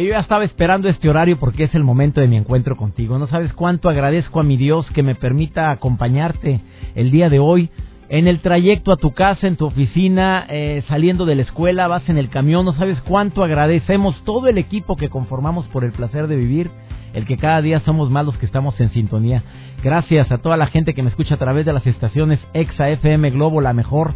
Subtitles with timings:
[0.00, 3.18] Yo ya estaba esperando este horario porque es el momento de mi encuentro contigo.
[3.18, 6.60] No sabes cuánto agradezco a mi Dios que me permita acompañarte
[6.94, 7.68] el día de hoy
[8.08, 12.08] en el trayecto a tu casa, en tu oficina, eh, saliendo de la escuela, vas
[12.08, 16.26] en el camión, no sabes cuánto agradecemos todo el equipo que conformamos por el placer
[16.26, 16.70] de vivir,
[17.14, 19.42] el que cada día somos más los que estamos en sintonía.
[19.82, 23.30] Gracias a toda la gente que me escucha a través de las estaciones Exa FM
[23.30, 24.14] Globo, la mejor,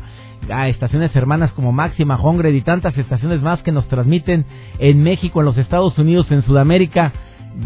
[0.50, 4.44] a estaciones hermanas como Máxima, Hongred y tantas estaciones más que nos transmiten
[4.78, 7.12] en México, en los Estados Unidos, en Sudamérica.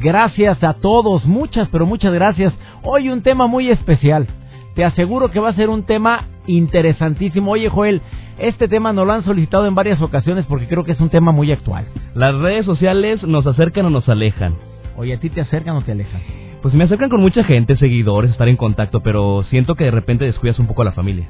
[0.03, 2.55] Gracias a todos, muchas, pero muchas gracias.
[2.83, 4.29] Hoy un tema muy especial.
[4.75, 7.53] Te aseguro que va a ser un tema interesantísimo.
[7.53, 8.01] Oye, Joel,
[8.39, 11.33] este tema nos lo han solicitado en varias ocasiones porque creo que es un tema
[11.33, 11.87] muy actual.
[12.15, 14.70] Las redes sociales nos acercan o nos alejan.
[14.97, 16.21] Oye, ¿a ti te acercan o te alejan?
[16.63, 20.25] Pues me acercan con mucha gente, seguidores, estar en contacto, pero siento que de repente
[20.27, 21.27] descuidas un poco a la familia.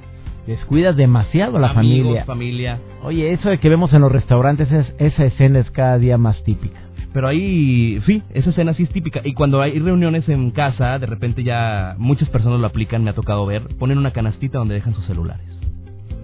[0.46, 2.24] Descuidas demasiado a la Amigos, familia.
[2.24, 2.78] familia.
[3.04, 6.42] Oye, eso de que vemos en los restaurantes, es- esa escena es cada día más
[6.42, 6.80] típica.
[7.12, 9.20] Pero ahí, sí, esa escena sí es típica.
[9.24, 13.14] Y cuando hay reuniones en casa, de repente ya muchas personas lo aplican, me ha
[13.14, 15.46] tocado ver, ponen una canastita donde dejan sus celulares.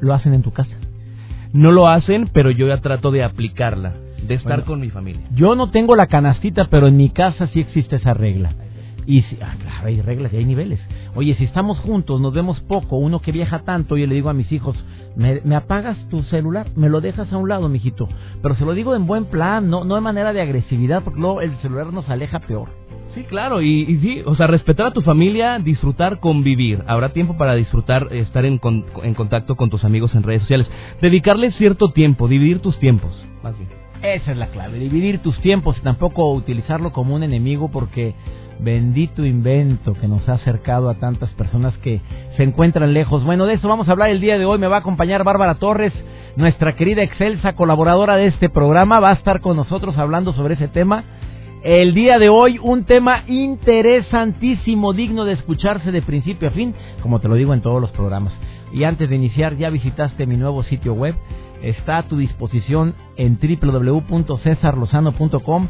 [0.00, 0.76] ¿Lo hacen en tu casa?
[1.52, 3.94] No lo hacen, pero yo ya trato de aplicarla,
[4.26, 4.64] de estar Bueno.
[4.66, 5.22] con mi familia.
[5.34, 8.52] Yo no tengo la canastita, pero en mi casa sí existe esa regla.
[9.08, 10.80] Y si, ah, claro, hay reglas y hay niveles.
[11.14, 14.34] Oye, si estamos juntos, nos vemos poco, uno que viaja tanto, yo le digo a
[14.34, 14.76] mis hijos,
[15.14, 16.66] ¿me, me apagas tu celular?
[16.74, 18.08] Me lo dejas a un lado, mijito.
[18.42, 21.40] Pero se lo digo en buen plan, no, no de manera de agresividad, porque luego
[21.40, 22.68] el celular nos aleja peor.
[23.14, 26.82] Sí, claro, y, y sí, o sea, respetar a tu familia, disfrutar, convivir.
[26.88, 30.66] Habrá tiempo para disfrutar, estar en, con- en contacto con tus amigos en redes sociales.
[31.00, 33.14] Dedicarles cierto tiempo, dividir tus tiempos,
[33.44, 33.70] más bien.
[34.02, 38.14] Esa es la clave, dividir tus tiempos y tampoco utilizarlo como un enemigo porque
[38.58, 42.00] bendito invento que nos ha acercado a tantas personas que
[42.36, 43.24] se encuentran lejos.
[43.24, 44.58] Bueno, de eso vamos a hablar el día de hoy.
[44.58, 45.92] Me va a acompañar Bárbara Torres,
[46.36, 49.00] nuestra querida excelsa colaboradora de este programa.
[49.00, 51.04] Va a estar con nosotros hablando sobre ese tema.
[51.62, 57.18] El día de hoy un tema interesantísimo, digno de escucharse de principio a fin, como
[57.18, 58.32] te lo digo en todos los programas.
[58.72, 61.16] Y antes de iniciar, ya visitaste mi nuevo sitio web.
[61.62, 65.68] Está a tu disposición en www.cesarlozano.com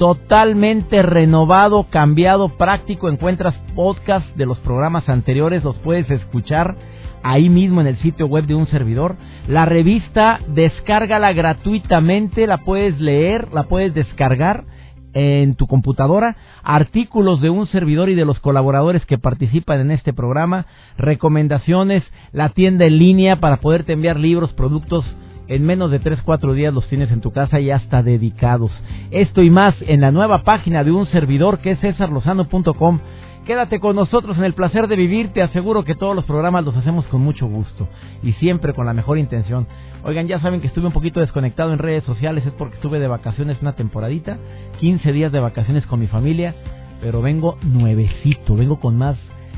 [0.00, 3.10] totalmente renovado, cambiado, práctico.
[3.10, 6.74] Encuentras podcast de los programas anteriores, los puedes escuchar
[7.22, 9.16] ahí mismo en el sitio web de un servidor.
[9.46, 14.64] La revista, descárgala gratuitamente, la puedes leer, la puedes descargar
[15.12, 20.12] en tu computadora, artículos de un servidor y de los colaboradores que participan en este
[20.12, 20.66] programa,
[20.96, 25.04] recomendaciones, la tienda en línea para poderte enviar libros, productos
[25.50, 28.70] en menos de 3, 4 días los tienes en tu casa y hasta dedicados.
[29.10, 33.00] Esto y más en la nueva página de un servidor que es cesarlozano.com.
[33.44, 35.32] Quédate con nosotros en el placer de vivir.
[35.32, 37.88] Te aseguro que todos los programas los hacemos con mucho gusto
[38.22, 39.66] y siempre con la mejor intención.
[40.04, 43.08] Oigan, ya saben que estuve un poquito desconectado en redes sociales, es porque estuve de
[43.08, 44.38] vacaciones una temporadita,
[44.78, 46.54] 15 días de vacaciones con mi familia,
[47.00, 49.16] pero vengo nuevecito, vengo con más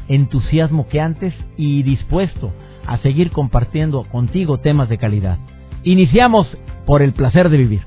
[0.08, 2.50] entusiasmo que antes y dispuesto
[2.86, 5.38] a seguir compartiendo contigo temas de calidad.
[5.84, 6.46] Iniciamos
[6.86, 7.80] por el placer de vivir.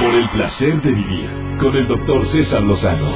[0.00, 1.30] Por el placer de vivir
[1.60, 3.08] con el doctor César Lozano.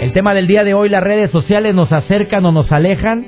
[0.00, 3.26] El tema del día de hoy, las redes sociales nos acercan o nos alejan.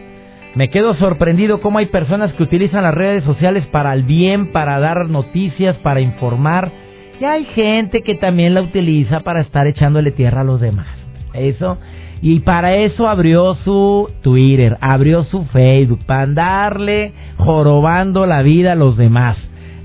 [0.54, 4.78] Me quedo sorprendido cómo hay personas que utilizan las redes sociales para el bien, para
[4.78, 6.72] dar noticias, para informar.
[7.20, 10.88] Y hay gente que también la utiliza para estar echándole tierra a los demás.
[11.34, 11.76] Eso.
[12.22, 18.76] Y para eso abrió su Twitter, abrió su Facebook, para andarle jorobando la vida a
[18.76, 19.36] los demás.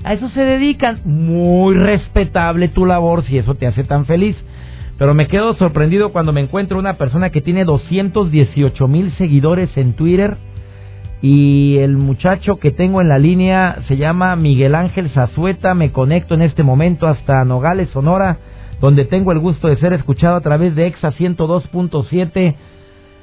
[0.04, 1.00] A eso se dedican.
[1.04, 4.36] Muy respetable tu labor si eso te hace tan feliz.
[4.98, 9.94] Pero me quedo sorprendido cuando me encuentro una persona que tiene 218 mil seguidores en
[9.94, 10.36] Twitter.
[11.20, 15.74] Y el muchacho que tengo en la línea se llama Miguel Ángel Zazueta.
[15.74, 18.38] Me conecto en este momento hasta Nogales, Sonora,
[18.82, 22.56] donde tengo el gusto de ser escuchado a través de EXA 102.7.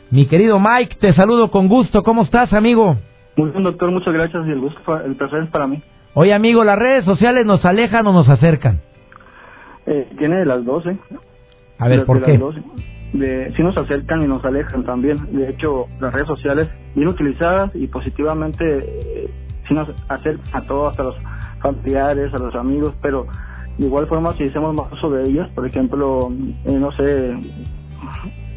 [0.10, 2.02] Mi querido Mike, te saludo con gusto.
[2.02, 2.96] ¿Cómo estás, amigo?
[3.36, 5.84] Muy bien, doctor, muchas gracias y el gusto, el placer es para mí.
[6.14, 8.80] Oye, amigo, ¿las redes sociales nos alejan o nos acercan?
[9.86, 10.98] Eh, tiene de las 12.
[11.78, 12.32] A ver, ¿por de qué?
[12.32, 12.62] las 12.
[13.14, 15.18] de sí nos acercan y nos alejan también.
[15.34, 19.30] De hecho, las redes sociales bien utilizadas y positivamente eh,
[19.68, 21.16] sí nos acercan a todos, hasta los
[21.62, 23.28] familiares, a los amigos, pero
[23.80, 26.30] de igual forma si hacemos más uso de ellas, por ejemplo,
[26.66, 27.34] eh, no sé,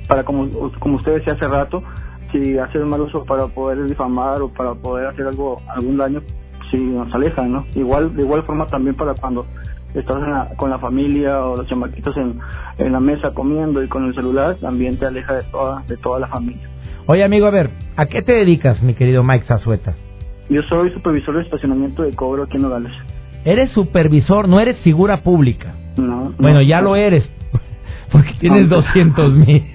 [0.08, 0.48] para como,
[0.80, 1.80] como usted decía hace rato,
[2.32, 6.22] si hacen mal uso para poder difamar o para poder hacer algo algún daño,
[6.72, 7.64] si nos alejan, ¿no?
[7.76, 9.46] Igual de igual forma también para cuando
[9.94, 12.40] estás con la familia o los chamaquitos en,
[12.78, 16.18] en la mesa comiendo y con el celular, también te aleja de toda, de toda
[16.18, 16.68] la familia.
[17.06, 19.94] Oye, amigo, a ver, ¿a qué te dedicas, mi querido Mike Zazueta?
[20.48, 22.92] Yo soy supervisor de estacionamiento de cobro aquí en Nogales.
[23.44, 25.74] Eres supervisor, no eres figura pública.
[25.96, 26.32] No.
[26.38, 27.24] Bueno, ya lo eres,
[28.12, 29.64] porque tienes 200 mil.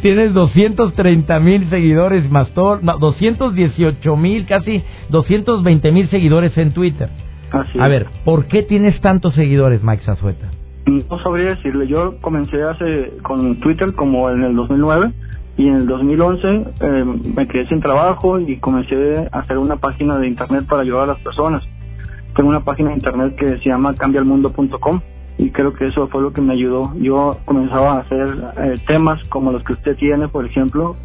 [0.00, 7.08] Tienes 230 mil seguidores más todo, no, 218 mil, casi 220 mil seguidores en Twitter.
[7.78, 10.50] A ver, ¿por qué tienes tantos seguidores, Mike Zazueta?
[10.86, 11.86] No sabría decirle.
[11.86, 15.12] Yo comencé hace con Twitter como en el 2009
[15.56, 17.04] y en el 2011 eh,
[17.36, 21.06] me quedé sin trabajo y comencé a hacer una página de internet para ayudar a
[21.12, 21.62] las personas.
[22.34, 25.00] Tengo una página de internet que se llama cambialmundo.com
[25.38, 26.92] y creo que eso fue lo que me ayudó.
[26.96, 30.96] Yo comenzaba a hacer eh, temas como los que usted tiene, por ejemplo,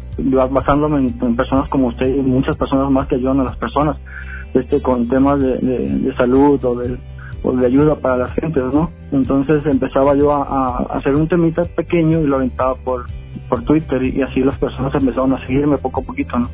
[0.50, 3.96] basándome en, personas como usted y muchas personas más que ayudan a las personas
[4.54, 6.98] este con temas de, salud o de,
[7.42, 8.90] o de ayuda para las gentes, ¿no?
[9.12, 13.04] Entonces empezaba yo a, hacer un temita pequeño y lo aventaba por,
[13.48, 16.50] por Twitter y, así las personas empezaron a seguirme poco a poquito, ¿no?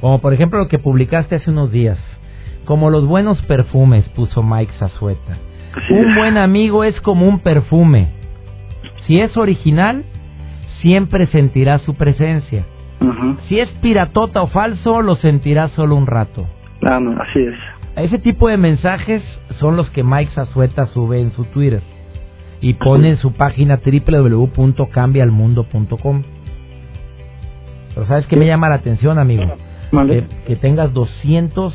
[0.00, 1.98] Como por ejemplo lo que publicaste hace unos días.
[2.64, 5.38] Como los buenos perfumes, puso Mike Zazueta.
[5.90, 8.08] Un buen amigo es como un perfume.
[9.06, 10.04] Si es original,
[10.80, 12.64] siempre sentirás su presencia.
[13.48, 16.46] Si es piratota o falso, lo sentirás solo un rato.
[16.82, 17.54] Ah, así es.
[17.96, 19.22] Ese tipo de mensajes
[19.60, 21.82] son los que Mike Zazueta sube en su Twitter
[22.60, 26.22] y pone en su página www.cambialmundo.com.
[27.94, 29.56] Pero ¿sabes qué me llama la atención, amigo?
[29.90, 31.74] Que, que, tengas 200,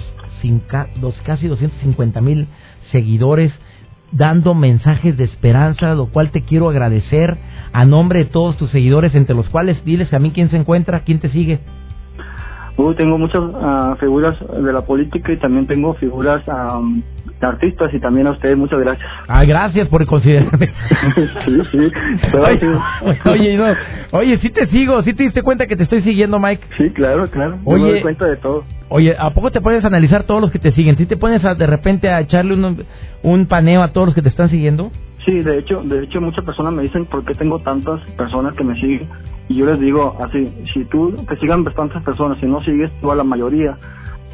[1.24, 2.48] casi 250 mil
[2.92, 3.52] seguidores
[4.12, 7.38] dando mensajes de esperanza, lo cual te quiero agradecer
[7.72, 11.04] a nombre de todos tus seguidores, entre los cuales diles a mí quién se encuentra,
[11.04, 11.60] quién te sigue
[12.96, 17.02] tengo muchas uh, figuras de la política y también tengo figuras um,
[17.40, 19.08] de artistas y también a ustedes muchas gracias.
[19.28, 20.68] Ah, gracias por considerarme.
[21.46, 21.92] sí, sí.
[23.30, 23.66] Oye, no,
[24.12, 26.66] oye, sí te sigo, sí te diste cuenta que te estoy siguiendo, Mike.
[26.78, 27.60] Sí, claro, claro.
[27.66, 28.64] Oye, me doy cuenta de todo.
[28.90, 30.98] Oye, ¿a poco te puedes analizar todos los que te siguen?
[30.98, 32.86] ¿Sí te pones a, de repente a echarle un,
[33.24, 34.92] un paneo a todos los que te están siguiendo?
[35.26, 38.64] Sí, de hecho, de hecho muchas personas me dicen por qué tengo tantas personas que
[38.64, 39.08] me siguen
[39.50, 43.12] y yo les digo así, si tú te sigan bastantes personas, si no sigues tú
[43.12, 43.76] a la mayoría,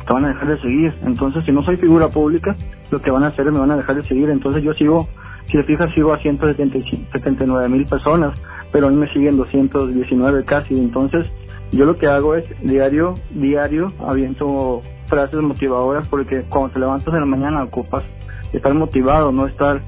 [0.06, 0.94] te van a dejar de seguir.
[1.04, 2.54] Entonces, si no soy figura pública,
[2.92, 4.30] lo que van a hacer es me van a dejar de seguir.
[4.30, 5.08] Entonces, yo sigo,
[5.48, 8.38] si te fijas, sigo a 179 mil personas,
[8.74, 10.78] pero a mí me siguen 219 casi.
[10.78, 11.26] Entonces,
[11.72, 17.20] yo lo que hago es diario, diario, aviento frases motivadoras porque cuando te levantas en
[17.22, 18.04] la mañana ocupas
[18.52, 19.82] estar motivado, no estar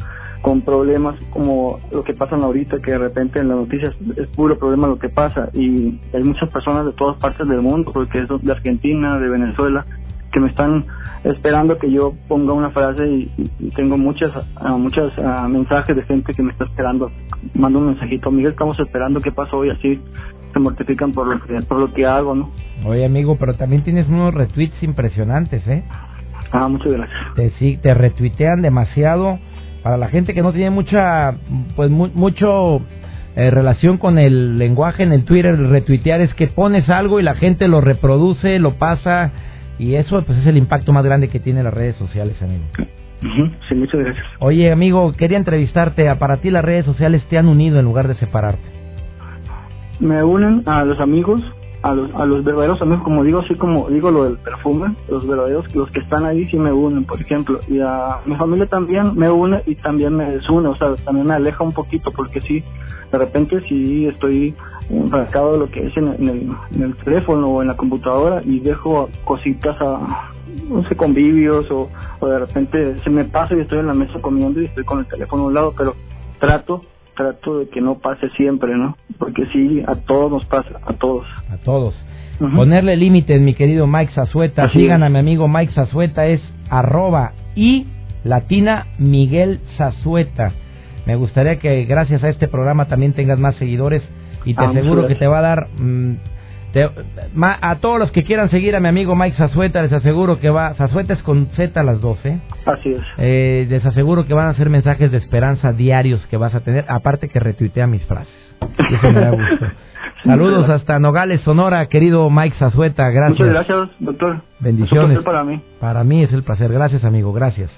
[0.48, 4.58] con problemas como lo que pasa ahorita, que de repente en las noticias es puro
[4.58, 8.30] problema lo que pasa y hay muchas personas de todas partes del mundo, porque es
[8.30, 9.86] de Argentina, de Venezuela,
[10.32, 10.86] que me están
[11.26, 16.34] esperando que yo ponga una frase y, tengo muchas uh, muchas ah, mensajes de gente
[16.34, 17.12] que me está esperando.
[17.54, 20.00] Mando un mensajito, Miguel, estamos esperando qué pasó hoy, así
[20.54, 22.52] se mortifican por lo que, por lo que hago, ¿no?
[22.86, 25.84] Oye, amigo, pero también tienes unos retweets impresionantes, ¿eh?
[26.54, 27.20] Ah, muchas gracias.
[27.36, 29.40] Te, sí, te retuitean demasiado
[29.88, 31.36] para la gente que no tiene mucha,
[31.78, 32.82] pues mucho
[33.38, 37.24] eh, relación con el lenguaje en el Twitter, el retuitear es que pones algo y
[37.24, 39.32] la gente lo reproduce, lo pasa
[39.80, 42.66] y eso pues es el impacto más grande que tiene las redes sociales, amigo.
[43.70, 44.26] Sí, muchas gracias.
[44.40, 46.14] Oye, amigo, quería entrevistarte.
[46.16, 48.68] ¿Para ti las redes sociales te han unido en lugar de separarte?
[50.02, 51.42] Me unen a los amigos,
[51.88, 55.26] a los, a los verdaderos amigos, como digo, así como digo lo del perfume, los
[55.26, 59.16] verdaderos, los que están ahí sí me unen, por ejemplo, y a mi familia también
[59.16, 62.62] me une y también me desune, o sea, también me aleja un poquito, porque sí,
[63.12, 64.54] de repente sí estoy
[64.90, 68.60] enfrascado de lo que es en, el, en el teléfono o en la computadora y
[68.60, 70.32] dejo cositas a,
[70.70, 71.90] no sé, convivios o,
[72.20, 75.00] o de repente se me pasa y estoy en la mesa comiendo y estoy con
[75.00, 75.96] el teléfono a un lado, pero
[76.40, 76.84] trato
[77.18, 78.96] trato de que no pase siempre, ¿no?
[79.18, 81.26] Porque sí, a todos nos pasa, a todos.
[81.52, 81.96] A todos.
[82.40, 84.70] Ponerle límites, mi querido Mike Zazueta.
[84.70, 87.88] Sigan a mi amigo Mike Zazueta, es arroba y
[88.24, 90.52] latina Miguel Zazueta.
[91.08, 94.04] Me gustaría que gracias a este programa también tengas más seguidores
[94.46, 96.16] y te ah, aseguro que te va a dar mm,
[96.74, 96.90] Te-
[97.34, 100.50] ma- a todos los que quieran seguir a mi amigo Mike Zazueta, les aseguro que
[100.50, 100.74] va.
[100.76, 102.40] Zazueta es con Z a las 12.
[102.66, 103.02] Así es.
[103.18, 106.86] Eh, les aseguro que van a ser mensajes de esperanza diarios que vas a tener,
[106.88, 108.34] aparte que retuitea mis frases.
[108.92, 109.66] Eso me da gusto.
[110.24, 113.40] Saludos hasta Nogales, Sonora, querido Mike Zazueta, gracias.
[113.40, 114.42] Muchas gracias, doctor.
[114.60, 115.12] Bendiciones.
[115.12, 115.62] Es un placer para mí.
[115.80, 117.70] Para mí es el placer, gracias amigo, gracias.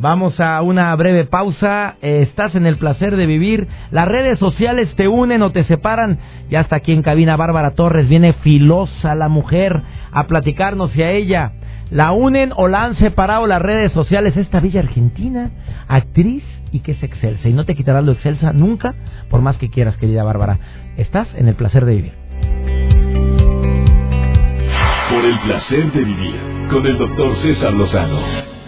[0.00, 1.96] Vamos a una breve pausa.
[2.00, 3.68] Eh, estás en el placer de vivir.
[3.90, 6.18] Las redes sociales te unen o te separan.
[6.48, 8.08] Ya está aquí en cabina Bárbara Torres.
[8.08, 11.52] Viene filosa la mujer a platicarnos si a ella
[11.90, 14.38] la unen o la han separado las redes sociales.
[14.38, 15.50] Esta bella argentina,
[15.86, 17.50] actriz y que es excelsa.
[17.50, 18.94] Y no te quitarás lo excelsa nunca,
[19.28, 20.58] por más que quieras, querida Bárbara.
[20.96, 22.12] Estás en el placer de vivir.
[25.10, 26.36] Por el placer de vivir
[26.70, 28.59] con el doctor César Lozano.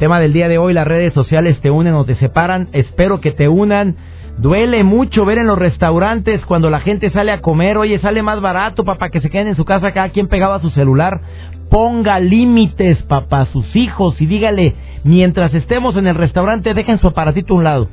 [0.00, 2.68] Tema del día de hoy, las redes sociales te unen o te separan.
[2.72, 3.96] Espero que te unan.
[4.38, 7.76] Duele mucho ver en los restaurantes cuando la gente sale a comer.
[7.76, 10.60] Oye, sale más barato, papá, que se queden en su casa cada quien pegado a
[10.60, 11.20] su celular.
[11.68, 17.06] Ponga límites, papá, a sus hijos y dígale, mientras estemos en el restaurante, dejen su
[17.08, 17.88] aparatito a un lado.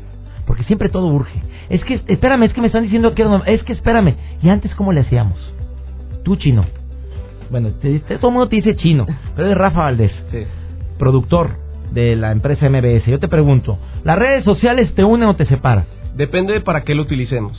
[0.46, 1.42] Porque siempre todo urge.
[1.70, 4.16] Es que, espérame, es que me están diciendo que es que espérame.
[4.42, 5.38] ¿Y antes cómo le hacíamos?
[6.24, 6.64] Tú, chino.
[7.52, 10.12] Bueno, te- te- todo el mundo te dice chino, pero es Rafa Valdés
[10.98, 13.06] productor de la empresa MBS.
[13.06, 15.86] Yo te pregunto, ¿las redes sociales te unen o te separan?
[16.16, 17.58] Depende de para qué lo utilicemos.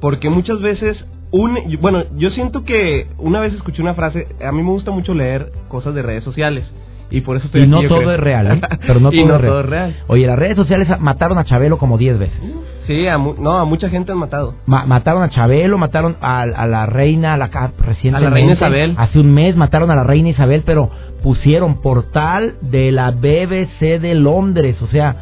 [0.00, 4.62] Porque muchas veces, un, bueno, yo siento que una vez escuché una frase, a mí
[4.62, 6.70] me gusta mucho leer cosas de redes sociales.
[7.10, 8.12] Y por eso estoy Y no todo creo.
[8.12, 8.60] es real, ¿eh?
[8.86, 9.50] Pero no y todo, no es, real.
[9.52, 9.96] todo es real.
[10.08, 12.40] Oye, las redes sociales mataron a Chabelo como 10 veces.
[12.86, 14.54] Sí, a, mu- no, a mucha gente han matado.
[14.66, 17.46] Ma- mataron a Chabelo, mataron a, a la reina, a la
[17.78, 18.16] recientemente.
[18.16, 18.94] A la reina Isabel.
[18.96, 20.90] Hace un mes mataron a la reina Isabel, pero
[21.22, 25.16] pusieron portal de la BBC de Londres, o sea,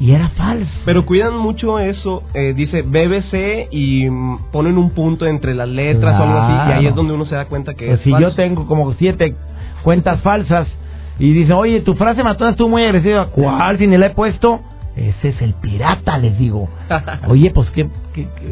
[0.00, 0.70] y era falso.
[0.84, 6.18] Pero cuidan mucho eso, eh, dice BBC y mm, ponen un punto entre las letras
[6.20, 6.88] o algo así, y ahí Claro.
[6.90, 8.28] es donde uno se da cuenta que Pues es si falso.
[8.28, 9.34] yo tengo como siete
[9.82, 10.68] cuentas falsas
[11.18, 13.26] y dice, oye, tu frase matona estuvo muy agresiva.
[13.26, 13.78] ¿Cuál?
[13.78, 14.60] Si ni la he puesto.
[14.96, 16.68] Ese es el pirata, les digo.
[17.28, 17.88] Oye, pues que,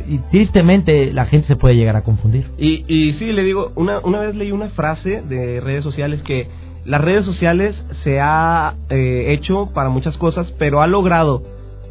[0.09, 2.47] y tristemente la gente se puede llegar a confundir.
[2.57, 6.47] Y, y sí, le digo, una, una vez leí una frase de redes sociales que
[6.85, 11.43] las redes sociales se ha eh, hecho para muchas cosas, pero ha logrado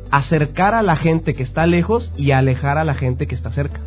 [0.10, 3.82] acercar a la gente que está lejos y alejar a la gente que está cerca.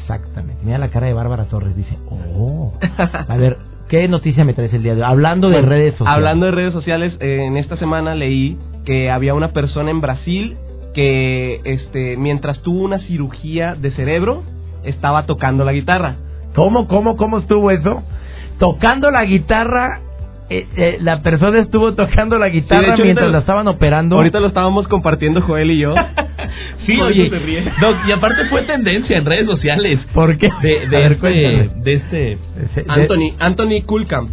[0.00, 0.62] Exactamente.
[0.64, 1.76] Mira la cara de Bárbara Torres.
[1.76, 2.72] Dice, oh.
[3.28, 5.08] A ver, ¿qué noticia me traes el día de hoy?
[5.08, 6.14] Hablando de Bueno, redes sociales.
[6.14, 10.56] Hablando de redes sociales, eh, en esta semana leí que había una persona en Brasil
[10.94, 14.42] que este mientras tuvo una cirugía de cerebro
[14.84, 16.16] estaba tocando la guitarra.
[16.54, 18.02] ¿Cómo, cómo, cómo estuvo eso?
[18.58, 20.00] Tocando la guitarra.
[20.50, 24.16] Eh, eh, la persona estuvo tocando la guitarra hecho, mientras la estaban operando.
[24.16, 25.94] Ahorita lo estábamos compartiendo Joel y yo.
[26.86, 27.28] Sí, oye.
[27.80, 30.00] Doc, y aparte fue tendencia en redes sociales.
[30.14, 30.48] ¿Por qué?
[30.62, 32.38] De, de, ver, este, de este...
[32.88, 34.30] Anthony, Anthony Kulkamp,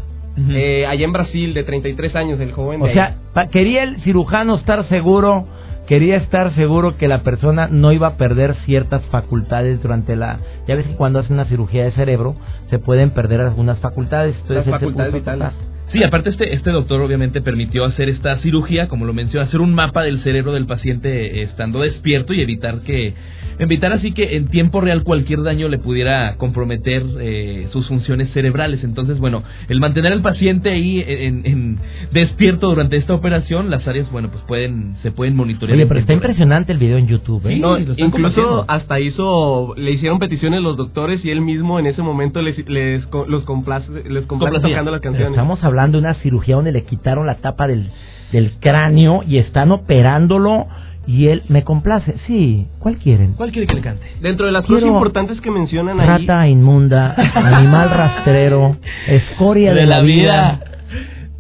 [0.52, 4.00] eh, allá en Brasil, de 33 años, el joven O de sea, pa- quería el
[4.04, 5.48] cirujano estar seguro,
[5.88, 10.40] quería estar seguro que la persona no iba a perder ciertas facultades durante la...
[10.68, 12.36] Ya ves que cuando hacen una cirugía de cerebro
[12.70, 14.36] se pueden perder algunas facultades.
[14.42, 15.50] Entonces Las facultades vitales.
[15.92, 19.74] Sí, aparte este, este doctor obviamente permitió hacer esta cirugía, como lo mencionó, hacer un
[19.74, 23.14] mapa del cerebro del paciente eh, estando despierto y evitar que,
[23.60, 28.84] evitar así que en tiempo real cualquier daño le pudiera comprometer eh, sus funciones cerebrales.
[28.84, 31.80] Entonces, bueno, el mantener al paciente ahí en, en-
[32.12, 35.78] despierto durante esta operación, las áreas, bueno, pues pueden, se pueden monitorear.
[35.78, 37.56] Oye, pero está impresionante el video en YouTube, ¿eh?
[37.56, 42.02] Sí, No, incluso hasta hizo, le hicieron peticiones los doctores y él mismo en ese
[42.02, 45.30] momento les, les los complace, les complace tocando las Pero canciones.
[45.32, 47.90] Estamos hablando de una cirugía donde le quitaron la tapa del,
[48.32, 50.68] del cráneo y están operándolo
[51.08, 52.16] y él me complace.
[52.28, 53.34] Sí, ¿cuál quieren?
[53.34, 54.06] ¿Cuál quiere que le cante?
[54.22, 59.86] Dentro de las Quiero- cosas importantes que mencionan ahí, Rata inmunda, animal rastrero, escoria de,
[59.86, 60.60] la vida.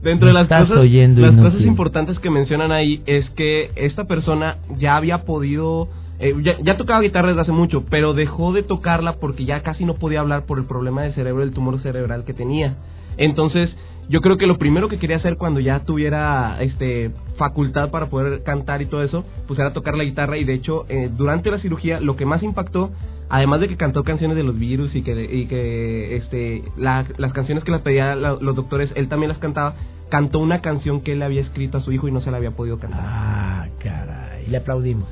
[0.03, 4.03] dentro de las estás cosas, oyendo, las cosas importantes que mencionan ahí es que esta
[4.05, 5.88] persona ya había podido,
[6.19, 9.84] eh, ya, ya tocaba guitarra desde hace mucho, pero dejó de tocarla porque ya casi
[9.86, 12.75] no podía hablar por el problema de cerebro, el tumor cerebral que tenía.
[13.17, 13.75] Entonces,
[14.10, 18.44] yo creo que lo primero que quería hacer cuando ya tuviera este facultad para poder
[18.44, 21.60] cantar y todo eso, pues era tocar la guitarra y de hecho eh, durante la
[21.60, 22.92] cirugía lo que más impactó,
[23.30, 27.34] además de que cantó canciones de los virus y que, y que este la- las
[27.34, 29.75] canciones que las pedían los doctores, él también las cantaba,
[30.10, 32.51] cantó una canción que él había escrito a su hijo y no se la había
[32.51, 33.01] podido cantar.
[33.04, 34.25] Ah, caray.
[34.46, 35.08] Y le aplaudimos.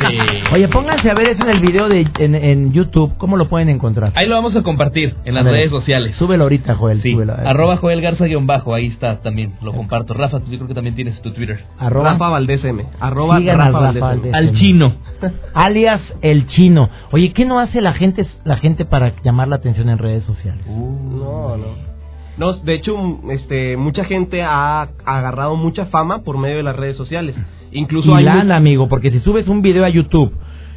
[0.52, 3.14] Oye, pónganse a ver eso en el video de en, en, YouTube.
[3.18, 4.12] ¿Cómo lo pueden encontrar?
[4.14, 6.14] Ahí lo vamos a compartir en las redes sociales.
[6.16, 7.02] Súbelo ahorita, Joel.
[7.02, 7.12] Sí.
[7.12, 7.34] Súbelo.
[7.34, 8.74] Arroba Joel Garza guion bajo.
[8.74, 9.54] Ahí está también.
[9.62, 10.14] Lo comparto.
[10.14, 11.64] Rafa, tú yo creo que también tienes tu Twitter.
[11.78, 12.84] Arroba Rafa Valdés M.
[13.00, 14.12] Arroba Rafa al Rafa Valdés M.
[14.12, 14.34] Valdés.
[14.34, 14.94] Al chino.
[15.54, 16.88] alias el chino.
[17.12, 20.64] Oye, ¿qué no hace la gente la gente para llamar la atención en redes sociales?
[20.66, 21.96] No, no.
[22.36, 22.94] No, de hecho,
[23.30, 27.34] este, mucha gente ha agarrado mucha fama por medio de las redes sociales.
[27.72, 30.32] Incluso Y hay lana, amigo, porque si subes un video a YouTube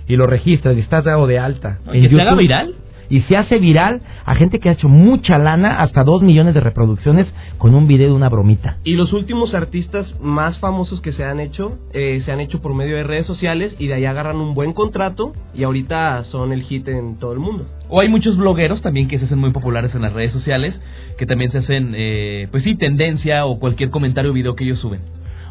[0.08, 1.80] y lo registras y estás dado de alta.
[1.94, 2.76] ¿Y en que se haga YouTube, viral?
[3.10, 6.60] Y se hace viral a gente que ha hecho mucha lana, hasta dos millones de
[6.60, 7.26] reproducciones
[7.58, 8.78] con un video de una bromita.
[8.84, 12.76] Y los últimos artistas más famosos que se han hecho, eh, se han hecho por
[12.76, 16.62] medio de redes sociales y de ahí agarran un buen contrato y ahorita son el
[16.64, 17.66] hit en todo el mundo.
[17.90, 20.80] O hay muchos blogueros también que se hacen muy populares en las redes sociales,
[21.18, 24.80] que también se hacen, eh, pues sí, tendencia o cualquier comentario o video que ellos
[24.80, 25.02] suben.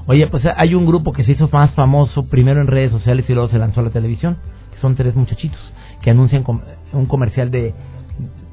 [0.09, 3.33] Oye, pues hay un grupo que se hizo más famoso primero en redes sociales y
[3.35, 4.39] luego se lanzó a la televisión,
[4.75, 5.61] que son tres muchachitos
[6.03, 6.61] que anuncian com-
[6.93, 7.75] un comercial de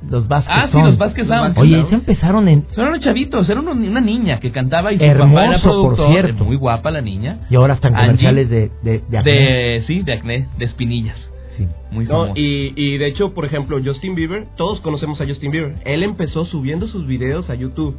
[0.10, 0.86] los Vázquez Ah, sí, Sound.
[0.90, 1.58] los Vázquez Sound.
[1.58, 2.66] Oye, se empezaron en...
[2.76, 6.10] Son unos chavitos, era una niña que cantaba y su Hermoso, papá era productor, por
[6.12, 6.44] cierto.
[6.46, 7.40] muy guapa la niña.
[7.50, 8.06] Y ahora están Angie.
[8.08, 9.32] comerciales de, de, de acné.
[9.32, 11.18] De, sí, de acné, de espinillas.
[11.58, 11.66] Sí.
[11.90, 12.34] Muy No, famoso.
[12.36, 15.76] y, y de hecho, por ejemplo, Justin Bieber, todos conocemos a Justin Bieber.
[15.86, 17.96] Él empezó subiendo sus videos a YouTube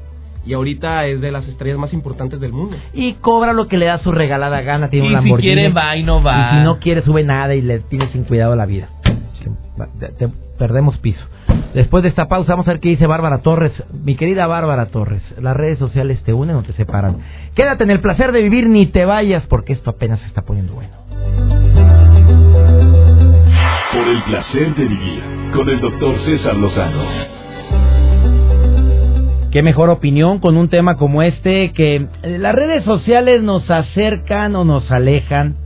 [0.47, 2.77] y ahorita es de las estrellas más importantes del mundo.
[2.95, 5.53] Y cobra lo que le da su regalada gana, tiene Y un si Lamborghini.
[5.55, 6.53] quiere va y no va.
[6.53, 8.89] Y si no quiere sube nada y le tiene sin cuidado la vida.
[10.01, 11.23] Te- te- perdemos piso.
[11.75, 13.73] Después de esta pausa vamos a ver qué dice Bárbara Torres.
[14.05, 17.19] Mi querida Bárbara Torres, las redes sociales te unen o te separan.
[17.55, 20.73] Quédate en el placer de vivir, ni te vayas porque esto apenas se está poniendo
[20.73, 20.95] bueno.
[23.93, 25.23] Por el placer de vivir
[25.55, 27.03] con el doctor César Lozano.
[29.57, 34.55] Qué mejor opinión con un tema como este que eh, las redes sociales nos acercan
[34.55, 35.57] o nos alejan.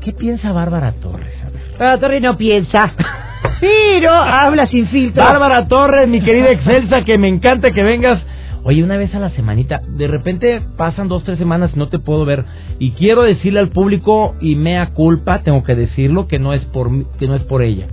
[0.00, 1.32] ¿Qué piensa Bárbara Torres?
[1.46, 1.62] A ver.
[1.78, 2.92] Pero Torre no piensa.
[3.60, 5.22] Pero habla sin filtro.
[5.22, 8.20] Bárbara Torres, mi querida Excelsa, que me encanta que vengas.
[8.64, 12.00] Oye, una vez a la semanita, de repente pasan dos, tres semanas y no te
[12.00, 12.44] puedo ver.
[12.80, 16.90] Y quiero decirle al público, y mea culpa, tengo que decirlo, que no es por,
[16.90, 17.86] mí- que no es por ella.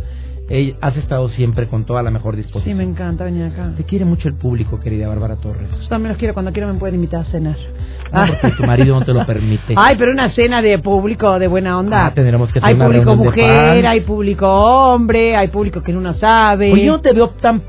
[0.51, 2.77] Ella- has estado siempre con toda la mejor Sí, disposición.
[2.77, 3.71] me encanta venir acá.
[3.77, 5.69] Te quiere mucho el público, querida Bárbara Torres.
[5.81, 6.33] Yo también los quiero.
[6.33, 7.55] Cuando quiero me pueden invitar a cenar.
[8.11, 9.73] No, porque tu marido no te lo permite.
[9.77, 12.07] Ay, pero una cena de público de buena onda.
[12.07, 16.13] Ah, tendremos que hacer Hay una público mujer, hay público hombre, hay público que no
[16.15, 16.73] sabe.
[16.73, 17.61] Oye, yo no te veo tan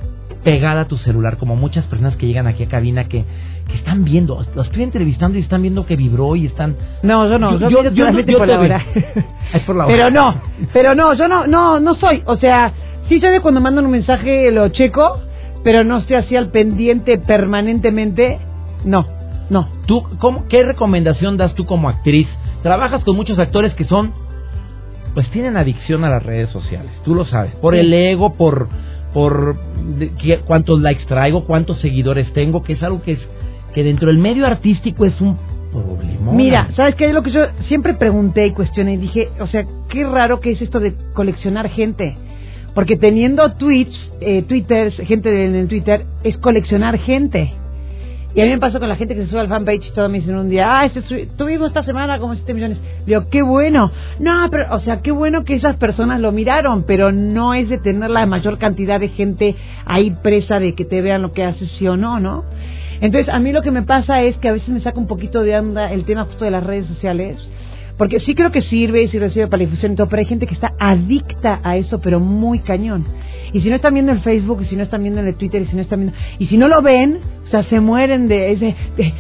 [0.43, 3.25] pegada a tu celular como muchas personas que llegan aquí a cabina que,
[3.77, 6.77] están viendo, los estoy entrevistando y están viendo que vibró y están...
[7.03, 8.61] No, yo no, yo, Yo- yo- yo por te la veo.
[8.61, 8.83] hora.
[9.53, 9.95] Es por la hora.
[9.95, 10.35] Pero no,
[10.73, 12.23] pero no, yo no, no, no soy.
[12.27, 12.73] O sea,
[13.09, 15.21] sí sé de cuando mandan un mensaje lo checo,
[15.65, 18.39] pero no estoy así al pendiente permanentemente.
[18.85, 19.07] No,
[19.51, 19.69] no.
[19.87, 22.27] ¿Tú, cómo, ¿Qué recomendación das tú como actriz?
[22.63, 24.13] Trabajas con muchos actores que son,
[25.15, 27.81] pues tienen adicción a las redes sociales, tú lo sabes, por Sí.
[27.81, 28.69] el ego, por,
[29.13, 29.57] por
[29.99, 33.19] de- cuántos likes traigo, cuántos seguidores tengo, que es algo que es
[33.75, 35.37] que dentro del medio artístico es un
[35.73, 36.33] problema.
[36.33, 37.07] Mira, ¿sabes qué?
[37.07, 40.53] Es lo que yo siempre pregunté y cuestioné y dije, o sea, qué raro que
[40.53, 42.17] es esto de coleccionar gente.
[42.75, 47.53] Porque teniendo tweets, eh, twitters, gente en Twitter, es coleccionar gente.
[48.35, 50.09] Y a mí me pasó con la gente que se sube al fanpage y todo
[50.09, 51.03] me dicen un día, ah, este
[51.37, 52.79] tuvimos esta semana como 7 millones.
[53.05, 53.93] Digo, qué bueno.
[54.21, 57.77] No, pero, o sea, qué bueno que esas personas lo miraron, pero no es de
[57.77, 59.55] tener la mayor cantidad de gente
[59.85, 62.45] ahí presa de que te vean lo que haces sí o no, ¿no?
[63.03, 65.43] Entonces, a mí lo que me pasa es que a veces me saca un poquito
[65.43, 67.37] de onda el tema justo de las redes sociales.
[67.99, 70.27] Porque sí creo que sirve y sí recibe para la difusión y todo, pero hay
[70.27, 73.05] gente que está adicta a eso, pero muy cañón.
[73.53, 75.61] Y si no están viendo en Facebook, y si no están viendo en el Twitter,
[75.61, 76.17] y si no están viendo...
[76.39, 78.53] Y si no lo ven, o sea, se mueren de...
[78.53, 79.13] Es, de- de-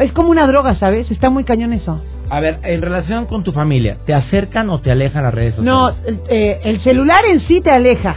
[0.00, 1.10] es como una droga, ¿sabes?
[1.10, 2.00] Está muy cañón eso.
[2.30, 5.88] A ver, en relación con tu familia, ¿te acercan o te alejan las redes No,
[5.90, 6.20] sociales?
[6.30, 8.16] el, eh, el celular en sí te aleja.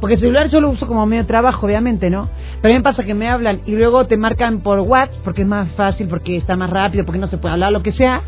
[0.00, 2.28] Porque el celular yo lo uso como medio de trabajo, obviamente, ¿no?
[2.66, 5.42] Pero a mí me pasa que me hablan y luego te marcan por WhatsApp porque
[5.42, 8.22] es más fácil, porque está más rápido, porque no se puede hablar, lo que sea.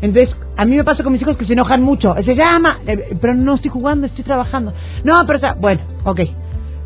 [0.00, 2.14] Entonces, a mí me pasa con mis hijos que se enojan mucho.
[2.24, 4.72] Se llama, eh, pero no estoy jugando, estoy trabajando.
[5.02, 6.20] No, pero sea, bueno, ok.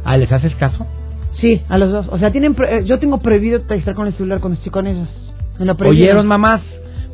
[0.02, 0.86] Ah, ¿les haces caso?
[1.34, 2.08] Sí, a los dos.
[2.10, 5.08] O sea, tienen eh, yo tengo prohibido estar con el celular cuando estoy con ellos.
[5.58, 6.12] Me lo prohibieron.
[6.20, 6.62] ¿Oyeron mamás?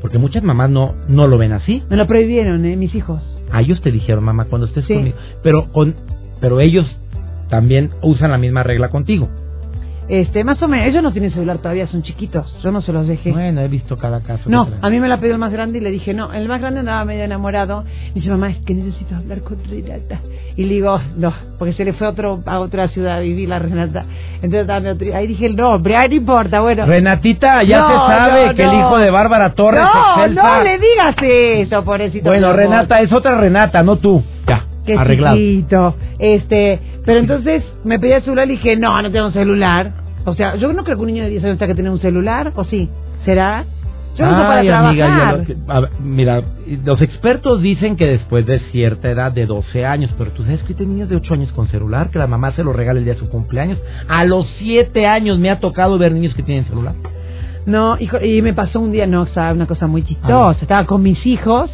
[0.01, 1.83] Porque muchas mamás no, no lo ven así.
[1.91, 3.25] Me lo prohibieron, eh, mis hijos.
[3.51, 4.95] A ellos te dijeron, mamá, cuando estés Sí.
[4.95, 5.17] conmigo.
[5.43, 5.97] Pero, con,
[6.41, 6.87] pero ellos
[7.49, 9.29] también usan la misma regla contigo.
[10.11, 12.53] Este, más o menos, ellos no tienen celular todavía, son chiquitos.
[12.65, 13.31] Yo no se los dejé.
[13.31, 14.43] Bueno, he visto cada caso.
[14.51, 16.61] No, a mí me la pidió el más grande y le dije, no, el más
[16.61, 17.85] grande andaba medio enamorado.
[18.11, 20.19] Y dice, mamá, es que necesito hablar con Renata.
[20.57, 23.49] Y le digo, no, porque se le fue a, otro, a otra ciudad a vivir
[23.49, 24.05] la Renata.
[24.43, 25.15] Entonces dame otro.
[25.15, 26.87] Ahí dije el nombre, ay, no importa, bueno.
[26.87, 28.79] Renatita, ya No, se sabe no, que el no.
[28.79, 32.29] hijo de Bárbara Torres No, Excelsa- no le digas eso, pobrecito.
[32.29, 32.53] Bueno.
[32.53, 34.25] Renata, es otra Renata, no tú.
[34.49, 35.37] Ya, Qué arreglado.
[35.37, 35.95] chiquito.
[36.19, 40.00] Este, pero entonces me pedí el celular y dije, no, no tengo celular.
[40.25, 42.01] O sea, yo no creo que un niño de 10 años tenga que tener un
[42.01, 42.89] celular, ¿o sí?
[43.25, 43.65] ¿Será?
[44.17, 44.91] Yo no para Ay, trabajar.
[44.91, 46.43] amiga, ya lo que- a ver, mira,
[46.85, 50.75] los expertos dicen que después de cierta edad de 12 años, pero tú sabes que
[50.79, 53.15] hay niños de 8 años con celular, que la mamá se lo regala el día
[53.15, 53.79] de su cumpleaños.
[54.09, 56.95] A los 7 años me ha tocado ver niños que tienen celular.
[57.67, 60.59] No, hijo, y me pasó un día, no, sabe, una cosa muy chistosa.
[60.61, 61.71] Estaba con mis hijos,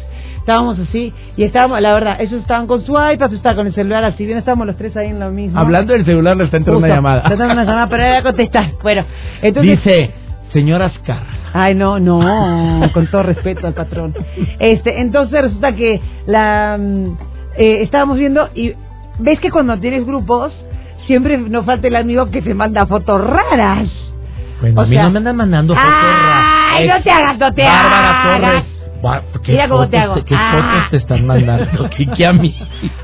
[0.47, 3.73] estábamos así, y estábamos, la verdad, ellos estaban con su iPad, yo estaba con el
[3.73, 5.59] celular, así bien, estábamos los tres ahí en lo mismo.
[5.59, 7.23] Hablando del celular, le está entrando una llamada.
[7.27, 8.71] le entró una llamada, pero era contestar.
[8.81, 9.03] Bueno,
[9.41, 9.83] entonces...
[9.83, 10.11] Dice,
[10.53, 11.19] señora Ascar.
[11.53, 12.21] Ay, no, no,
[12.93, 14.15] con todo respeto al patrón.
[14.59, 17.05] Este, entonces resulta que la mm,
[17.57, 18.71] eh, estábamos viendo y
[19.19, 20.53] ves que cuando tienes grupos
[21.07, 23.89] siempre nos falta el amigo que se manda fotos raras.
[24.61, 25.89] Bueno, O a mí sea- no me andan mandando fotos.
[25.91, 26.97] Ay, raras.
[26.99, 28.41] no te hagas, no te Bárbara hagas.
[28.41, 28.76] Torres.
[29.43, 30.15] ¿Qué Mira cómo te hago.
[30.25, 30.51] ¿Qué Ah.
[30.53, 31.89] fotos te están mandando?
[31.95, 32.55] ¿Qué, qué a mí?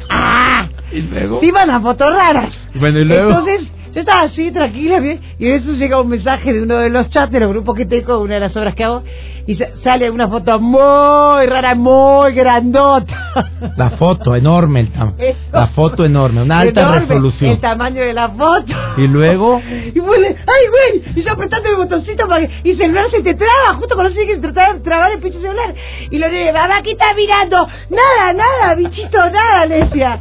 [0.09, 1.39] Ah, Y luego.
[1.41, 2.49] sí van a fotos raras.
[2.75, 3.29] Bueno, y luego.
[3.29, 6.89] Entonces, yo estaba así, tranquila, bien, y de eso llega un mensaje de uno de
[6.89, 9.03] los chats de los grupos que tengo, una de las obras que hago,
[9.45, 13.13] y sa- sale una foto muy rara, muy grandota.
[13.77, 15.13] La foto enorme, el tam-
[15.51, 17.51] la foto enorme, una alta Enorme, resolución.
[17.51, 18.73] El tamaño de la foto.
[18.97, 19.61] Y luego,
[19.93, 23.21] Y vuelve, ay, güey, y yo apretando el botoncito para que, y el celular se
[23.21, 25.73] te traba, justo cuando se que tratar de trabar el pinche celular.
[26.09, 27.67] Y lo le mamá, ¿qué estás mirando?
[27.89, 30.19] Nada, nada, bichito, nada, le decía.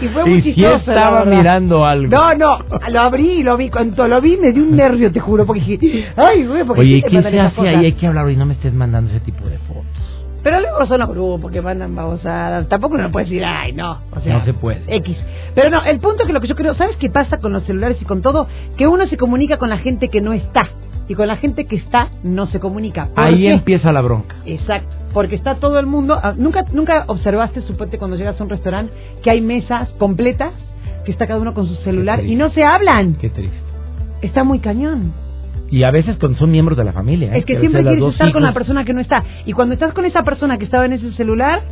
[0.00, 2.10] Y fue muy y si chistoso, la estaba mirando algo.
[2.10, 5.20] No, no, lo abrí y lo vi, cuando lo vi me dio un nervio, te
[5.20, 7.84] juro, porque dije, ay, güey, porque Oye, sí ¿y te qué se hace ahí?
[7.84, 9.84] Hay que hablar y no me estés mandando ese tipo de fotos.
[10.42, 12.68] Pero luego son los grupos que mandan babosadas.
[12.68, 14.00] Tampoco uno puede decir, ay, no.
[14.10, 14.82] O sea, No se puede.
[14.88, 15.16] X.
[15.54, 17.62] Pero no, el punto es que lo que yo creo, ¿sabes qué pasa con los
[17.62, 18.48] celulares y con todo?
[18.76, 20.68] Que uno se comunica con la gente que no está.
[21.08, 23.08] Y con la gente que está, no se comunica.
[23.14, 23.50] ¿Por Ahí qué?
[23.50, 24.36] empieza la bronca.
[24.46, 24.96] Exacto.
[25.12, 26.18] Porque está todo el mundo.
[26.22, 30.52] ah, ¿Nunca, nunca observaste, suponte, cuando llegas a un restaurante, que hay mesas completas,
[31.04, 33.14] que está cada uno con su celular y no se hablan?
[33.16, 33.56] Qué triste.
[34.22, 35.12] Está muy cañón.
[35.70, 37.34] Y a veces con, son miembros de la familia.
[37.34, 37.38] ¿eh?
[37.38, 39.24] Es que siempre quieres estar con la persona que no está.
[39.46, 41.62] Y cuando estás con esa persona que estaba en ese celular,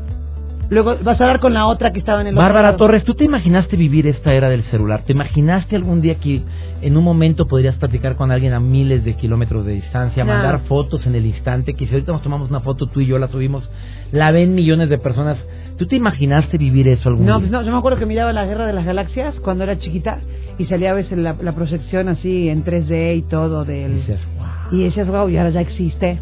[0.70, 2.78] luego vas a hablar con la otra que estaba en el otro Bárbara lado.
[2.78, 5.02] Torres, ¿tú te imaginaste vivir esta era del celular?
[5.04, 6.42] ¿Te imaginaste algún día que
[6.80, 10.32] en un momento podrías platicar con alguien a miles de kilómetros de distancia, No.
[10.32, 13.18] mandar fotos en el instante, que si ahorita nos tomamos una foto tú y yo
[13.18, 13.68] la subimos,
[14.12, 15.36] la ven millones de personas?
[15.76, 17.40] ¿Tú te imaginaste vivir eso algún No, día?
[17.40, 20.20] pues no, yo me acuerdo que miraba la Guerra de las Galaxias cuando era chiquita
[20.58, 23.96] y salía a veces la, la proyección así en 3D y todo Y del...
[23.96, 24.78] decías, wow.
[24.78, 26.18] Y decías, wow, y ahora ya existe.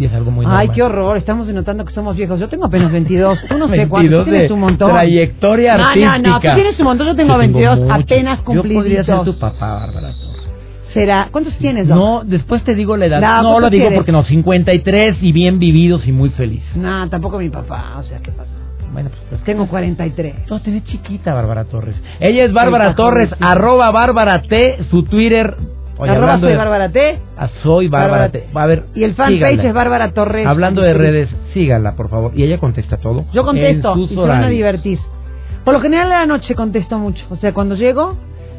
[0.00, 0.70] Y es algo muy Ay, normal.
[0.74, 2.40] qué horror, estamos notando que somos viejos.
[2.40, 4.90] Yo tengo apenas 22, tú no sé 22 cuántos, tú tienes un montón.
[4.92, 6.18] trayectoria No, artística.
[6.18, 7.92] no, no, tú tienes un montón, yo tengo 22, mucho.
[7.92, 10.50] apenas Yo podría ser tu papá, Bárbara Torres.
[10.94, 11.28] ¿Será?
[11.30, 11.98] ¿Cuántos tienes, Doc?
[11.98, 13.20] No, después te digo la edad.
[13.20, 13.98] No, No, ¿cuántos lo digo quieres?
[13.98, 16.74] porque no, 53 y bien vividos y muy felices.
[16.76, 18.50] No, tampoco mi papá, o sea, ¿qué pasa?
[18.94, 20.34] Bueno, pues Tengo 43.
[20.50, 21.94] No, te ves chiquita, Bárbara Torres.
[22.18, 25.56] Ella es Bárbara Torres, arroba Bárbara T, su Twitter.
[26.00, 27.18] Oye, Arroba soy de- Bárbara T.
[27.36, 28.46] Ah, soy Bárbara T.
[28.54, 30.46] A ver, Y el fanpage es Bárbara Torres.
[30.46, 32.32] Hablando de redes, síganla, por favor.
[32.34, 33.26] Y ella contesta todo.
[33.32, 34.98] Yo contesto y se van a divertir.
[35.64, 37.24] Por lo general a la noche contesto mucho.
[37.28, 38.16] O sea, cuando llego,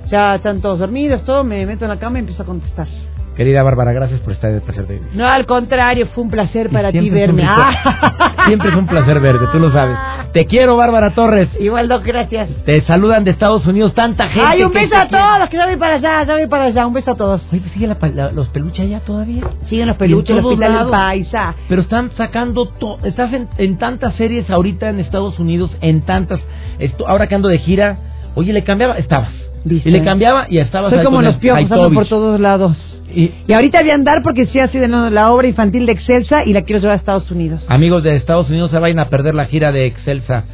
[0.09, 2.87] ya están todos dormidos, todo, me meto en la cama y empiezo a contestar.
[3.35, 5.09] Querida Bárbara, gracias por estar en el placer de vivir.
[5.13, 7.43] No, al contrario, fue un placer Y para ti verme.
[7.47, 8.33] Ah.
[8.47, 9.95] Siempre es un placer verte, tú lo sabes.
[10.33, 11.47] Te quiero, Bárbara Torres.
[11.59, 12.49] Igual, Doc, gracias.
[12.65, 14.47] Te saludan de Estados Unidos tanta gente.
[14.47, 16.85] Ay, un beso a todos, que voy para allá, voy para allá.
[16.85, 17.41] Un beso a todos.
[17.51, 19.43] Oye, pues sigue la pa- la- los peluches allá todavía.
[19.69, 20.91] Siguen los peluches, del lados.
[20.91, 21.55] paisa.
[21.69, 26.39] Pero están sacando to- estás en, en tantas series ahorita en Estados Unidos, en tantas
[26.79, 27.97] esto, ahora que ando de gira,
[28.35, 29.31] oye, le cambiaba, estabas.
[29.63, 29.89] ¿Viste?
[29.89, 32.77] Y le cambiaba y estabas Soy ahí como los piojos, ando por todos lados.
[33.13, 36.43] Y, Y ahorita voy a andar porque sí ha sido la, obra infantil de Excelsa
[36.45, 37.63] y la quiero llevar a Estados Unidos.
[37.67, 40.45] amigos de Estados Unidos se vayan a perder la gira de Excelsa.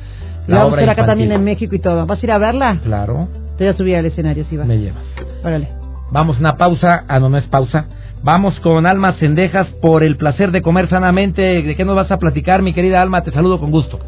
[0.47, 1.05] La La vamos a hacer acá infantil.
[1.27, 2.05] también en México y todo.
[2.05, 2.79] ¿Vas a ir a verla?
[2.83, 4.67] Claro, Te voy a subir al escenario, si vas.
[4.67, 5.03] me llevas.
[5.43, 5.67] Órale.
[6.11, 7.03] Vamos, una pausa.
[7.07, 7.85] Ah, no, no es pausa.
[8.23, 11.61] Vamos con Alma Cendejas por el placer de comer sanamente.
[11.61, 13.23] ¿De qué nos vas a platicar, mi querida Alma?
[13.23, 13.99] Te saludo con gusto.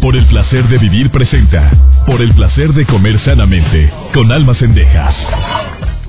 [0.00, 1.70] Por el placer de vivir presenta.
[2.06, 3.92] Por el placer de comer sanamente.
[4.14, 5.14] Con almas cendejas.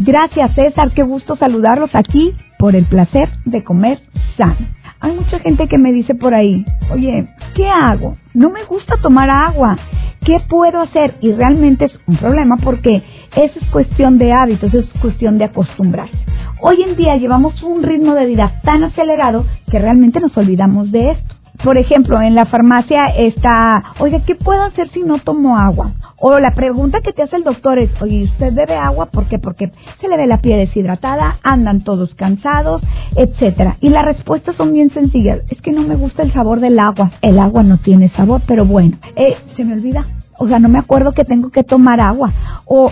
[0.03, 3.99] Gracias César, qué gusto saludarlos aquí por el placer de comer
[4.35, 4.67] sano.
[4.99, 8.17] Hay mucha gente que me dice por ahí, oye, ¿qué hago?
[8.33, 9.77] No me gusta tomar agua.
[10.25, 11.17] ¿Qué puedo hacer?
[11.21, 13.03] Y realmente es un problema porque
[13.35, 16.17] eso es cuestión de hábitos, es cuestión de acostumbrarse.
[16.61, 21.11] Hoy en día llevamos un ritmo de vida tan acelerado que realmente nos olvidamos de
[21.11, 21.35] esto.
[21.63, 25.91] Por ejemplo, en la farmacia está, oye, ¿qué puedo hacer si no tomo agua?
[26.23, 29.07] O la pregunta que te hace el doctor es, oye, ¿usted bebe agua?
[29.07, 29.39] ¿Por qué?
[29.39, 32.83] Porque se le ve la piel deshidratada, andan todos cansados,
[33.15, 33.77] etcétera.
[33.81, 35.39] Y las respuestas son bien sencillas.
[35.49, 37.11] Es que no me gusta el sabor del agua.
[37.23, 40.05] El agua no tiene sabor, pero bueno, eh, se me olvida.
[40.37, 42.31] O sea, no me acuerdo que tengo que tomar agua.
[42.65, 42.91] O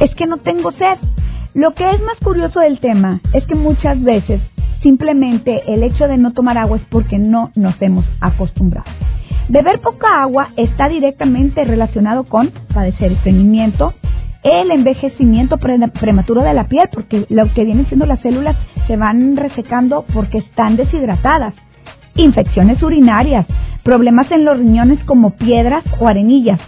[0.00, 0.98] es que no tengo sed.
[1.54, 4.40] Lo que es más curioso del tema es que muchas veces
[4.82, 8.90] simplemente el hecho de no tomar agua es porque no nos hemos acostumbrado.
[9.48, 13.92] Beber poca agua está directamente relacionado con padecer estreñimiento,
[14.42, 19.36] el envejecimiento prematuro de la piel, porque lo que vienen siendo las células se van
[19.36, 21.54] resecando porque están deshidratadas,
[22.16, 23.46] infecciones urinarias,
[23.82, 26.60] problemas en los riñones como piedras o arenillas,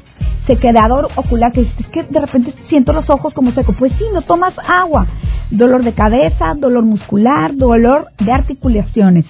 [0.47, 4.21] sequedad ocular, que es que de repente siento los ojos como seco, pues sí, no
[4.23, 5.07] tomas agua,
[5.51, 9.25] dolor de cabeza, dolor muscular, dolor de articulaciones.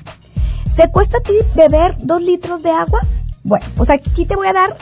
[0.76, 3.00] ¿Te cuesta a ti beber dos litros de agua?
[3.46, 4.76] Bueno, pues aquí te voy a dar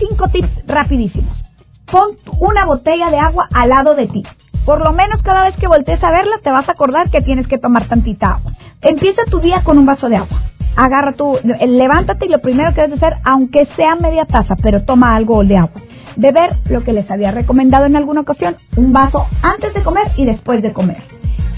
[0.00, 1.38] cinco tips rapidísimos.
[1.86, 4.24] Pon una botella de agua al lado de ti.
[4.66, 7.46] Por lo menos cada vez que voltees a verla te vas a acordar que tienes
[7.46, 8.52] que tomar tantita agua.
[8.82, 10.42] Empieza tu día con un vaso de agua.
[10.74, 15.14] Agarra tu, levántate y lo primero que debes hacer, aunque sea media taza, pero toma
[15.14, 15.80] algo de agua.
[16.16, 20.24] Beber lo que les había recomendado en alguna ocasión, un vaso antes de comer y
[20.24, 21.04] después de comer.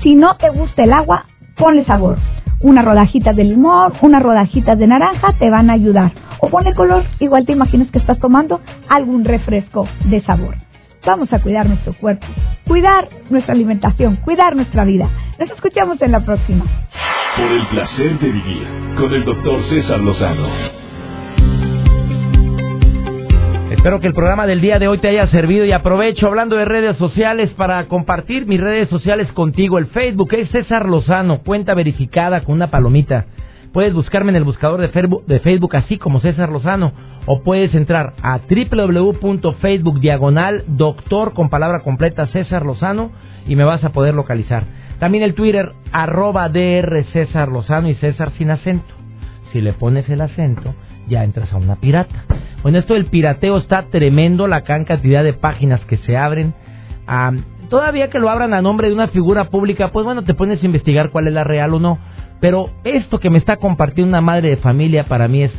[0.02, 1.24] Si no te gusta el agua,
[1.56, 2.18] ponle sabor.
[2.60, 7.04] Una rodajita de limón, unas rodajitas de naranja te van a ayudar o pone color,
[7.18, 10.56] igual te imaginas que estás tomando algún refresco de sabor.
[11.04, 12.26] Vamos a cuidar nuestro cuerpo,
[12.66, 15.08] cuidar nuestra alimentación, cuidar nuestra vida.
[15.38, 16.64] Nos escuchamos en la próxima.
[17.36, 18.66] Por el placer de vivir
[18.98, 20.80] con el doctor César Lozano.
[23.70, 26.66] Espero que el programa del día de hoy te haya servido y aprovecho hablando de
[26.66, 29.78] redes sociales para compartir mis redes sociales contigo.
[29.78, 33.24] El Facebook es César Lozano, cuenta verificada con una palomita.
[33.72, 36.92] Puedes buscarme en el buscador de Facebook, así como César Lozano
[37.26, 43.12] o puedes entrar a www.facebook diagonal doctor con palabra completa César Lozano
[43.46, 44.64] y me vas a poder localizar.
[44.98, 48.92] También el Twitter arroba DR César Lozano y César sin acento.
[49.52, 50.74] Si le pones el acento,
[51.08, 52.24] ya entras a una pirata.
[52.62, 56.54] Bueno, esto del pirateo está tremendo, la gran cantidad de páginas que se abren.
[57.68, 60.66] todavía que lo abran a nombre de una figura pública, pues bueno, te pones a
[60.66, 61.98] investigar cuál es la real o no.
[62.40, 65.52] Pero esto que me está compartiendo una madre de familia para mí es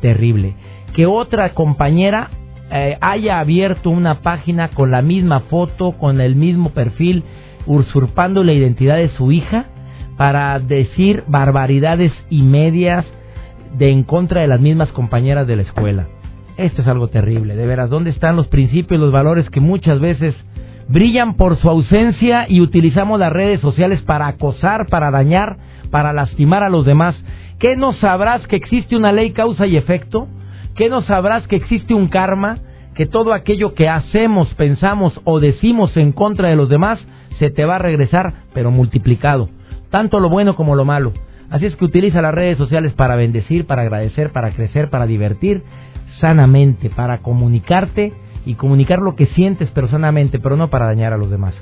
[0.00, 0.54] terrible.
[0.94, 2.30] Que otra compañera
[2.70, 7.24] eh, haya abierto una página con la misma foto, con el mismo perfil,
[7.66, 9.66] usurpando la identidad de su hija
[10.16, 13.04] para decir barbaridades y medias
[13.76, 16.06] de en contra de las mismas compañeras de la escuela.
[16.56, 17.90] Esto es algo terrible, de veras.
[17.90, 20.34] ¿Dónde están los principios y los valores que muchas veces
[20.88, 25.56] brillan por su ausencia y utilizamos las redes sociales para acosar, para dañar
[25.90, 27.16] para lastimar a los demás?
[27.58, 30.28] ¿Qué no sabrás que existe una ley causa y efecto?
[30.74, 32.58] ¿Qué no sabrás que existe un karma?
[32.94, 36.98] Que todo aquello que hacemos, pensamos o decimos en contra de los demás
[37.38, 39.48] se te va a regresar, pero multiplicado.
[39.90, 41.12] Tanto lo bueno como lo malo.
[41.50, 45.64] Así es que utiliza las redes sociales para bendecir, para agradecer, para crecer, para divertir
[46.20, 48.12] sanamente, para comunicarte
[48.46, 51.54] y comunicar lo que sientes personalmente, pero no para dañar a los demás.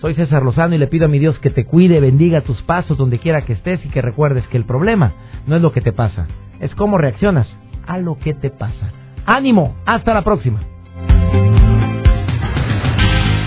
[0.00, 2.98] Soy César Lozano y le pido a mi Dios que te cuide, bendiga tus pasos
[2.98, 5.14] donde quiera que estés y que recuerdes que el problema
[5.46, 6.26] no es lo que te pasa,
[6.60, 7.48] es cómo reaccionas
[7.86, 8.92] a lo que te pasa.
[9.24, 10.60] Ánimo, hasta la próxima.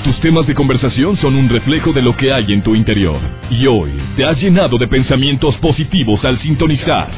[0.03, 3.19] Tus temas de conversación son un reflejo de lo que hay en tu interior
[3.51, 7.09] y hoy te has llenado de pensamientos positivos al sintonizar.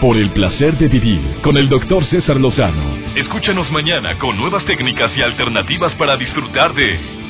[0.00, 2.94] Por el placer de vivir con el doctor César Lozano.
[3.16, 7.29] Escúchanos mañana con nuevas técnicas y alternativas para disfrutar de